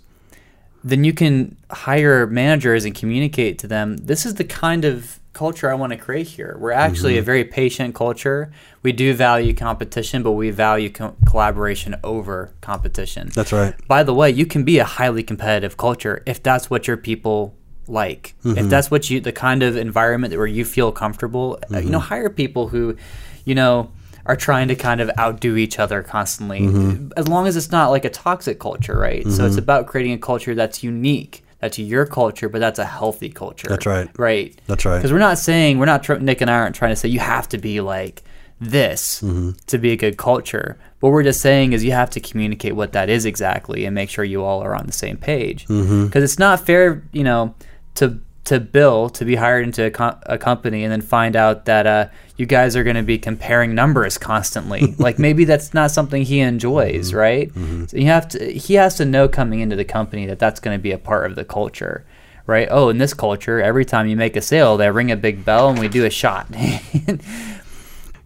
then 0.84 1.02
you 1.02 1.14
can 1.14 1.56
hire 1.70 2.26
managers 2.26 2.84
and 2.84 2.94
communicate 2.94 3.58
to 3.58 3.66
them. 3.66 3.96
This 3.96 4.26
is 4.26 4.34
the 4.34 4.44
kind 4.44 4.84
of 4.84 5.18
culture 5.32 5.68
I 5.70 5.74
want 5.74 5.92
to 5.92 5.98
create 5.98 6.28
here. 6.28 6.56
We're 6.60 6.70
actually 6.70 7.14
a 7.16 7.18
mm-hmm. 7.18 7.26
very 7.26 7.44
patient 7.44 7.94
culture. 7.94 8.52
We 8.82 8.92
do 8.92 9.14
value 9.14 9.54
competition, 9.54 10.22
but 10.22 10.32
we 10.32 10.50
value 10.50 10.90
co- 10.90 11.16
collaboration 11.26 11.96
over 12.04 12.52
competition. 12.60 13.30
That's 13.34 13.52
right. 13.52 13.74
By 13.88 14.04
the 14.04 14.14
way, 14.14 14.30
you 14.30 14.46
can 14.46 14.62
be 14.62 14.78
a 14.78 14.84
highly 14.84 15.22
competitive 15.22 15.76
culture 15.76 16.22
if 16.26 16.42
that's 16.42 16.70
what 16.70 16.86
your 16.86 16.96
people 16.98 17.56
like. 17.88 18.34
If 18.44 18.56
mm-hmm. 18.56 18.68
that's 18.68 18.90
what 18.90 19.10
you 19.10 19.20
the 19.20 19.32
kind 19.32 19.62
of 19.62 19.76
environment 19.76 20.36
where 20.36 20.46
you 20.46 20.64
feel 20.64 20.92
comfortable, 20.92 21.58
uh, 21.72 21.78
you 21.78 21.90
know, 21.90 21.98
mm-hmm. 21.98 22.08
hire 22.08 22.30
people 22.30 22.68
who, 22.68 22.96
you 23.44 23.54
know, 23.54 23.90
are 24.26 24.36
trying 24.36 24.68
to 24.68 24.74
kind 24.74 25.00
of 25.00 25.10
outdo 25.18 25.56
each 25.56 25.78
other 25.78 26.02
constantly. 26.02 27.08
As 27.16 27.28
long 27.28 27.46
as 27.46 27.56
it's 27.56 27.70
not 27.70 27.90
like 27.90 28.04
a 28.04 28.10
toxic 28.10 28.58
culture, 28.58 28.98
right? 28.98 29.26
So 29.28 29.44
it's 29.46 29.56
about 29.56 29.86
creating 29.86 30.12
a 30.12 30.18
culture 30.18 30.54
that's 30.54 30.82
unique. 30.82 31.44
That's 31.60 31.78
your 31.78 32.04
culture, 32.06 32.48
but 32.48 32.58
that's 32.60 32.78
a 32.78 32.84
healthy 32.84 33.30
culture. 33.30 33.68
That's 33.68 33.86
right. 33.86 34.08
Right. 34.18 34.60
That's 34.66 34.84
right. 34.84 34.98
Because 34.98 35.12
we're 35.12 35.18
not 35.18 35.38
saying 35.38 35.78
we're 35.78 35.86
not 35.86 36.02
tr- 36.02 36.14
Nick 36.16 36.40
and 36.42 36.50
I 36.50 36.54
aren't 36.54 36.74
trying 36.76 36.92
to 36.92 36.96
say 36.96 37.08
you 37.08 37.20
have 37.20 37.48
to 37.50 37.58
be 37.58 37.80
like 37.80 38.22
this 38.60 39.20
Mm-hmm. 39.22 39.50
to 39.66 39.78
be 39.78 39.92
a 39.92 39.96
good 39.96 40.16
culture. 40.16 40.78
What 41.00 41.10
we're 41.12 41.22
just 41.22 41.40
saying 41.40 41.72
is 41.72 41.82
you 41.84 41.92
have 41.92 42.10
to 42.10 42.20
communicate 42.20 42.74
what 42.76 42.92
that 42.92 43.08
is 43.10 43.24
exactly 43.24 43.84
and 43.84 43.94
make 43.94 44.10
sure 44.10 44.24
you 44.24 44.42
all 44.44 44.60
are 44.62 44.74
on 44.74 44.86
the 44.86 44.92
same 44.92 45.16
page. 45.16 45.62
Because 45.66 45.80
Mm-hmm. 45.86 46.18
it's 46.18 46.38
not 46.38 46.60
fair, 46.60 47.02
you 47.12 47.24
know, 47.24 47.54
to 47.96 48.20
to 48.44 48.60
Bill 48.60 49.08
to 49.10 49.24
be 49.24 49.36
hired 49.36 49.64
into 49.64 49.86
a, 49.86 49.90
co- 49.90 50.18
a 50.24 50.36
company 50.36 50.82
and 50.84 50.92
then 50.92 51.00
find 51.00 51.34
out 51.34 51.64
that 51.64 51.86
uh, 51.86 52.08
you 52.36 52.44
guys 52.46 52.76
are 52.76 52.84
going 52.84 52.96
to 52.96 53.02
be 53.02 53.18
comparing 53.18 53.74
numbers 53.74 54.18
constantly. 54.18 54.94
like 54.98 55.18
maybe 55.18 55.44
that's 55.44 55.72
not 55.72 55.90
something 55.90 56.22
he 56.22 56.40
enjoys, 56.40 57.10
Mm-hmm. 57.12 57.16
right? 57.16 57.88
So 57.90 57.96
you 57.96 58.06
have 58.06 58.28
to. 58.30 58.52
He 58.52 58.74
has 58.74 58.96
to 58.96 59.04
know 59.04 59.28
coming 59.28 59.60
into 59.60 59.76
the 59.76 59.84
company 59.84 60.26
that 60.26 60.38
that's 60.38 60.60
going 60.60 60.76
to 60.78 60.82
be 60.82 60.92
a 60.92 60.98
part 60.98 61.30
of 61.30 61.36
the 61.36 61.44
culture. 61.44 62.04
Right? 62.46 62.68
Oh, 62.70 62.90
in 62.90 62.98
this 62.98 63.14
culture, 63.14 63.62
every 63.62 63.86
time 63.86 64.06
you 64.06 64.16
make 64.16 64.36
a 64.36 64.42
sale, 64.42 64.76
they 64.76 64.90
ring 64.90 65.10
a 65.10 65.16
big 65.16 65.46
bell 65.46 65.70
and 65.70 65.78
we 65.78 65.88
do 65.88 66.04
a 66.04 66.10
shot. 66.10 66.46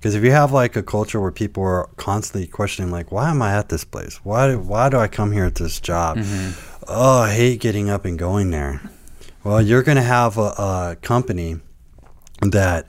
Because 0.01 0.15
if 0.15 0.23
you 0.23 0.31
have 0.31 0.53
like 0.53 0.77
a 0.77 0.83
culture 0.83 1.21
where 1.21 1.33
people 1.33 1.63
are 1.65 1.89
constantly 1.97 2.47
questioning, 2.47 2.93
like, 2.93 3.11
why 3.11 3.31
am 3.31 3.43
I 3.43 3.53
at 3.57 3.69
this 3.69 3.85
place? 3.85 4.21
Why 4.25 4.55
why 4.55 4.89
do 4.91 4.97
I 4.97 5.09
come 5.09 5.33
here 5.33 5.45
at 5.45 5.57
this 5.57 5.81
job? 5.81 6.19
Oh, 6.87 7.21
I 7.23 7.33
hate 7.33 7.61
getting 7.61 7.91
up 7.91 8.05
and 8.05 8.17
going 8.19 8.51
there. 8.51 8.81
Well, 9.49 9.63
you're 9.63 9.83
going 9.83 9.97
to 9.97 10.03
have 10.03 10.37
a, 10.39 10.41
a 10.93 10.97
company 11.03 11.57
that 12.43 12.87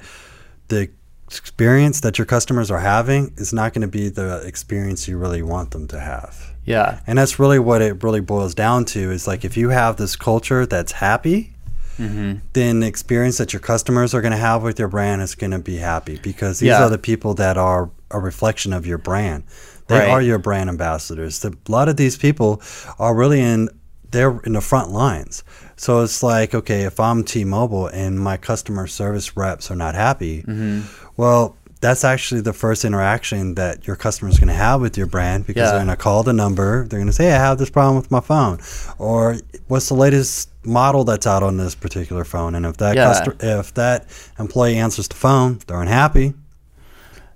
the 0.67 0.89
experience 1.27 2.01
that 2.01 2.17
your 2.17 2.25
customers 2.25 2.69
are 2.71 2.79
having 2.79 3.33
is 3.37 3.53
not 3.53 3.73
going 3.73 3.81
to 3.83 3.87
be 3.87 4.09
the 4.09 4.41
experience 4.45 5.07
you 5.07 5.17
really 5.17 5.41
want 5.41 5.71
them 5.71 5.87
to 5.87 5.99
have. 5.99 6.53
yeah. 6.65 6.99
And 7.07 7.17
that's 7.17 7.39
really 7.39 7.59
what 7.59 7.81
it 7.81 8.03
really 8.03 8.19
boils 8.19 8.53
down 8.55 8.85
to 8.85 9.11
is 9.11 9.27
like 9.27 9.45
if 9.45 9.55
you 9.57 9.69
have 9.69 9.97
this 9.97 10.15
culture 10.15 10.65
that's 10.65 10.91
happy, 10.93 11.53
Mm-hmm. 11.99 12.37
then 12.53 12.79
the 12.79 12.87
experience 12.87 13.37
that 13.39 13.51
your 13.51 13.59
customers 13.59 14.13
are 14.13 14.21
going 14.21 14.31
to 14.31 14.37
have 14.37 14.63
with 14.63 14.79
your 14.79 14.87
brand 14.87 15.21
is 15.21 15.35
going 15.35 15.51
to 15.51 15.59
be 15.59 15.75
happy 15.75 16.17
because 16.23 16.59
these 16.59 16.67
Yeah. 16.69 16.85
are 16.85 16.89
the 16.89 16.97
people 16.97 17.33
that 17.33 17.57
are 17.57 17.89
a 18.09 18.17
reflection 18.19 18.71
of 18.71 18.87
your 18.87 18.97
brand. 18.97 19.43
They 19.87 19.99
Right. 19.99 20.07
are 20.09 20.21
your 20.21 20.37
brand 20.39 20.69
ambassadors. 20.69 21.39
The, 21.39 21.49
a 21.49 21.71
lot 21.71 21.89
of 21.89 21.97
these 21.97 22.15
people 22.17 22.61
are 22.99 23.13
really 23.13 23.41
in 23.41 23.67
they're 24.11 24.39
in 24.45 24.53
the 24.53 24.61
front 24.61 24.91
lines. 24.91 25.43
So 25.75 26.01
it's 26.01 26.21
like, 26.23 26.53
okay, 26.55 26.81
if 26.83 26.99
I'm 26.99 27.23
T-Mobile 27.23 27.87
and 27.87 28.19
my 28.19 28.37
customer 28.37 28.87
service 28.87 29.37
reps 29.37 29.71
are 29.71 29.75
not 29.75 29.95
happy, 29.95 30.43
Mm-hmm. 30.43 30.81
well, 31.17 31.55
that's 31.81 32.03
actually 32.03 32.41
the 32.41 32.51
first 32.51 32.83
interaction 32.83 33.55
that 33.55 33.87
your 33.87 33.95
customer 33.95 34.29
is 34.29 34.37
going 34.37 34.49
to 34.49 34.53
have 34.53 34.81
with 34.81 34.97
your 34.97 35.07
brand 35.07 35.47
because 35.47 35.61
Yeah. 35.61 35.67
they're 35.71 35.85
going 35.85 35.87
to 35.87 35.95
call 35.95 36.23
the 36.23 36.33
number. 36.33 36.85
They're 36.85 36.99
going 36.99 37.07
to 37.07 37.13
say, 37.13 37.25
hey, 37.25 37.33
I 37.35 37.37
have 37.37 37.57
this 37.57 37.69
problem 37.69 37.95
with 37.95 38.11
my 38.11 38.19
phone. 38.19 38.59
Or 38.97 39.37
what's 39.69 39.87
the 39.87 39.93
latest 39.95 40.49
model 40.65 41.05
that's 41.05 41.25
out 41.25 41.41
on 41.41 41.55
this 41.55 41.75
particular 41.75 42.25
phone? 42.25 42.53
And 42.55 42.65
if 42.65 42.75
that, 42.77 42.97
Yeah. 42.97 43.05
customer, 43.05 43.35
if 43.39 43.73
that 43.75 44.07
employee 44.37 44.75
answers 44.77 45.07
the 45.07 45.15
phone, 45.15 45.59
they're 45.67 45.79
unhappy. 45.79 46.33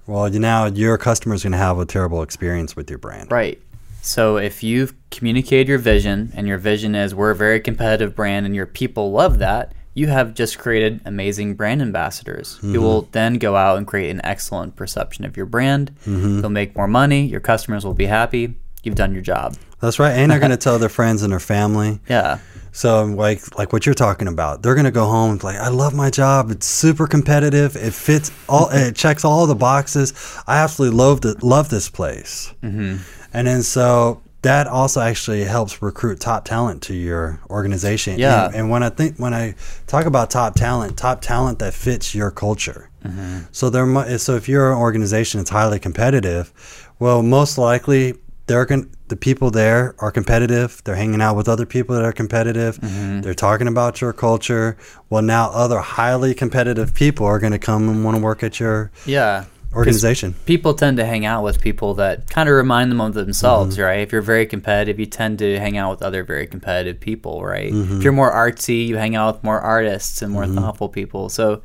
Well, 0.08 0.27
you 0.27 0.39
now 0.39 0.65
your 0.65 0.98
customer 0.98 1.36
is 1.36 1.44
going 1.44 1.53
to 1.53 1.58
have 1.58 1.80
a 1.80 1.86
terrible 1.86 2.22
experience 2.22 2.75
with 2.75 2.89
your 2.89 3.00
brand. 3.00 3.32
Right. 3.32 3.62
So 4.03 4.38
if 4.38 4.63
you've 4.63 4.93
communicated 5.12 5.69
your 5.69 5.77
vision 5.77 6.33
and 6.36 6.45
your 6.45 6.57
vision 6.57 6.93
is 6.93 7.15
we're 7.15 7.31
a 7.31 7.36
very 7.36 7.62
competitive 7.62 8.15
brand 8.15 8.45
and 8.45 8.53
your 8.53 8.65
people 8.65 9.12
love 9.12 9.39
that, 9.39 9.74
you 9.93 10.07
have 10.07 10.33
just 10.33 10.60
created 10.60 11.00
amazing 11.05 11.55
brand 11.55 11.81
ambassadors 11.81 12.57
who 12.57 12.81
will 12.81 13.03
then 13.13 13.36
go 13.36 13.55
out 13.55 13.77
and 13.77 13.88
create 13.88 14.10
an 14.10 14.19
excellent 14.25 14.75
perception 14.75 15.24
of 15.24 15.38
your 15.38 15.45
brand. 15.45 15.95
They'll 16.05 16.50
make 16.50 16.75
more 16.75 16.88
money, 16.88 17.25
your 17.25 17.39
customers 17.39 17.86
will 17.86 17.93
be 17.93 18.05
happy, 18.07 18.55
you've 18.83 18.95
done 18.95 19.13
your 19.13 19.22
job. 19.22 19.55
That's 19.79 20.00
right. 20.00 20.12
And 20.12 20.31
they're 20.31 20.39
going 20.39 20.51
to 20.57 20.57
tell 20.57 20.79
their 20.79 20.89
friends 20.89 21.22
and 21.24 21.31
their 21.31 21.39
family. 21.39 22.00
Yeah. 22.10 22.39
So 22.74 23.05
like 23.05 23.55
like 23.57 23.72
what 23.72 23.86
you're 23.86 23.93
talking 23.93 24.27
about, 24.27 24.63
they're 24.63 24.74
gonna 24.74 24.89
go 24.89 25.05
home 25.05 25.29
and 25.29 25.39
be 25.39 25.45
like 25.45 25.57
I 25.57 25.67
love 25.69 25.93
my 25.93 26.10
job. 26.10 26.50
It's 26.50 26.65
super 26.65 27.05
competitive. 27.05 27.75
It 27.75 27.93
fits 27.93 28.31
all. 28.50 28.67
it 28.72 28.95
checks 28.95 29.24
all 29.24 29.45
the 29.45 29.53
boxes. 29.53 30.12
I 30.48 30.57
absolutely 30.57 30.98
love 30.98 31.24
it. 31.24 31.43
Love 31.43 31.69
this 31.69 31.88
place. 31.88 32.51
Mm-hmm. 32.63 32.98
And 33.34 33.48
then 33.48 33.63
so 33.63 34.22
that 34.44 34.68
also 34.68 35.02
actually 35.02 35.44
helps 35.46 35.82
recruit 35.82 36.20
top 36.20 36.46
talent 36.46 36.82
to 36.84 36.94
your 36.94 37.40
organization. 37.50 38.20
Yeah. 38.20 38.48
And, 38.48 38.56
and 38.56 38.70
when 38.70 38.84
I 38.84 38.90
think 38.90 39.18
when 39.18 39.34
I 39.34 39.56
talk 39.88 40.06
about 40.06 40.30
top 40.30 40.56
talent, 40.56 40.98
top 40.98 41.22
talent 41.22 41.60
that 41.60 41.74
fits 41.74 42.13
your 42.13 42.30
culture. 42.30 42.90
Mm-hmm. 43.04 43.40
So 43.52 43.70
there. 43.70 44.18
So 44.20 44.36
if 44.36 44.48
you're 44.48 44.72
an 44.72 44.78
organization 44.78 45.40
that's 45.40 45.50
highly 45.50 45.80
competitive, 45.80 46.54
well, 47.00 47.24
most 47.24 47.58
likely 47.58 48.16
they're 48.48 48.66
going 48.66 48.94
the 49.08 49.16
people 49.16 49.52
there 49.52 49.96
are 50.00 50.12
competitive. 50.12 50.82
They're 50.84 50.96
hanging 50.96 51.22
out 51.22 51.36
with 51.36 51.48
other 51.48 51.66
people 51.66 51.96
that 51.96 52.04
are 52.04 52.12
competitive. 52.12 52.80
Mm-hmm. 52.80 53.22
They're 53.22 53.34
talking 53.34 53.68
about 53.68 54.02
your 54.02 54.12
culture. 54.12 54.78
Well, 55.10 55.22
now 55.22 55.52
other 55.52 55.80
highly 55.80 56.34
competitive 56.34 56.94
people 56.94 57.25
are 57.25 57.40
going 57.40 57.54
to 57.54 57.60
come 57.60 57.88
and 57.88 58.04
want 58.04 58.18
to 58.18 58.24
work 58.24 58.44
at 58.44 58.60
your 58.60 58.92
Yeah. 59.06 59.46
Organization. 59.75 60.34
People 60.46 60.74
tend 60.74 60.98
to 60.98 61.06
hang 61.06 61.25
out 61.25 61.44
with 61.44 61.62
people 61.62 61.94
that 61.96 62.30
kind 62.30 62.48
of 62.50 62.56
remind 62.56 62.92
them 62.92 63.01
of 63.01 63.13
themselves, 63.13 63.75
Mm-hmm. 63.75 63.84
right? 63.86 64.00
If 64.00 64.12
you're 64.12 64.22
very 64.22 64.46
competitive, 64.46 65.00
you 65.00 65.06
tend 65.06 65.39
to 65.39 65.60
hang 65.60 65.77
out 65.77 65.92
with 65.92 66.01
other 66.01 66.24
very 66.24 66.48
competitive 66.48 67.00
people, 67.00 67.44
right? 67.44 67.72
Mm-hmm. 67.72 67.98
If 67.98 68.03
you're 68.03 68.13
more 68.13 68.32
artsy, 68.34 68.88
you 68.88 68.98
hang 68.98 69.15
out 69.15 69.36
with 69.36 69.44
more 69.44 69.60
artists 69.60 70.22
and 70.22 70.32
more 70.32 70.48
thoughtful 70.48 70.89
people. 70.89 71.30
So, 71.30 71.62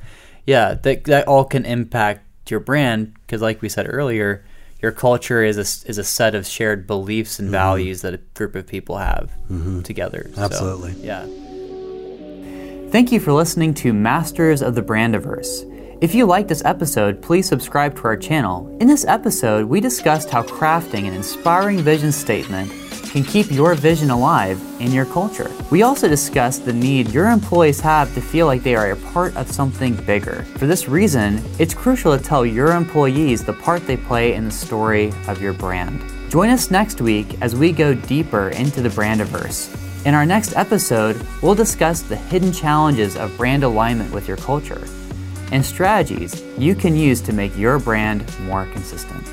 yeah, 0.46 0.74
that 0.82 1.04
that 1.04 1.28
all 1.28 1.44
can 1.44 1.64
impact 1.64 2.24
your 2.50 2.60
brand 2.60 3.14
because, 3.26 3.42
like 3.42 3.60
we 3.62 3.68
said 3.68 3.86
earlier, 3.88 4.44
your 4.80 4.92
culture 4.92 5.42
is 5.42 5.56
a 5.58 5.88
is 5.90 5.98
a 5.98 6.04
set 6.04 6.34
of 6.34 6.46
shared 6.46 6.86
beliefs 6.86 7.34
Mm-hmm. 7.34 7.42
and 7.44 7.50
values 7.50 8.02
that 8.02 8.14
a 8.14 8.18
group 8.34 8.54
of 8.54 8.66
people 8.66 8.96
have 8.96 9.30
together. 9.84 10.30
So, 10.34 10.42
Absolutely. 10.42 10.92
yeah. 11.04 11.26
Thank 12.90 13.12
you 13.12 13.20
for 13.20 13.32
listening 13.34 13.74
to 13.74 13.92
Masters 13.92 14.62
of 14.62 14.74
the 14.74 14.80
Brandiverse. 14.82 15.64
If 16.00 16.14
you 16.14 16.26
like 16.26 16.46
this 16.46 16.64
episode, 16.64 17.20
please 17.20 17.48
subscribe 17.48 17.96
to 17.96 18.04
our 18.04 18.16
channel. 18.16 18.68
In 18.80 18.86
this 18.86 19.04
episode, 19.04 19.68
we 19.68 19.80
discussed 19.80 20.30
how 20.30 20.44
crafting 20.44 21.08
an 21.08 21.12
inspiring 21.12 21.78
vision 21.78 22.12
statement 22.12 22.70
can 23.10 23.24
keep 23.24 23.50
your 23.50 23.74
vision 23.74 24.10
alive 24.10 24.62
in 24.78 24.92
your 24.92 25.06
culture. 25.06 25.50
We 25.72 25.82
also 25.82 26.06
discussed 26.06 26.64
the 26.64 26.72
need 26.72 27.08
your 27.08 27.28
employees 27.28 27.80
have 27.80 28.14
to 28.14 28.20
feel 28.20 28.46
like 28.46 28.62
they 28.62 28.76
are 28.76 28.92
a 28.92 28.96
part 28.96 29.36
of 29.36 29.50
something 29.50 29.96
bigger. 30.04 30.44
For 30.58 30.68
this 30.68 30.88
reason, 30.88 31.42
it's 31.58 31.74
crucial 31.74 32.16
to 32.16 32.22
tell 32.22 32.46
your 32.46 32.76
employees 32.76 33.44
the 33.44 33.54
part 33.54 33.84
they 33.84 33.96
play 33.96 34.34
in 34.34 34.44
the 34.44 34.52
story 34.52 35.12
of 35.26 35.42
your 35.42 35.52
brand. 35.52 36.00
Join 36.30 36.50
us 36.50 36.70
next 36.70 37.00
week 37.00 37.42
as 37.42 37.56
we 37.56 37.72
go 37.72 37.92
deeper 37.92 38.50
into 38.50 38.82
the 38.82 38.90
Brandiverse. 38.90 39.74
In 40.06 40.14
our 40.14 40.24
next 40.24 40.54
episode, 40.54 41.20
we'll 41.42 41.56
discuss 41.56 42.02
the 42.02 42.14
hidden 42.14 42.52
challenges 42.52 43.16
of 43.16 43.36
brand 43.36 43.64
alignment 43.64 44.12
with 44.12 44.28
your 44.28 44.36
culture 44.36 44.86
and 45.52 45.64
strategies 45.64 46.42
you 46.56 46.74
can 46.74 46.96
use 46.96 47.20
to 47.22 47.32
make 47.32 47.56
your 47.56 47.78
brand 47.78 48.24
more 48.40 48.66
consistent. 48.66 49.26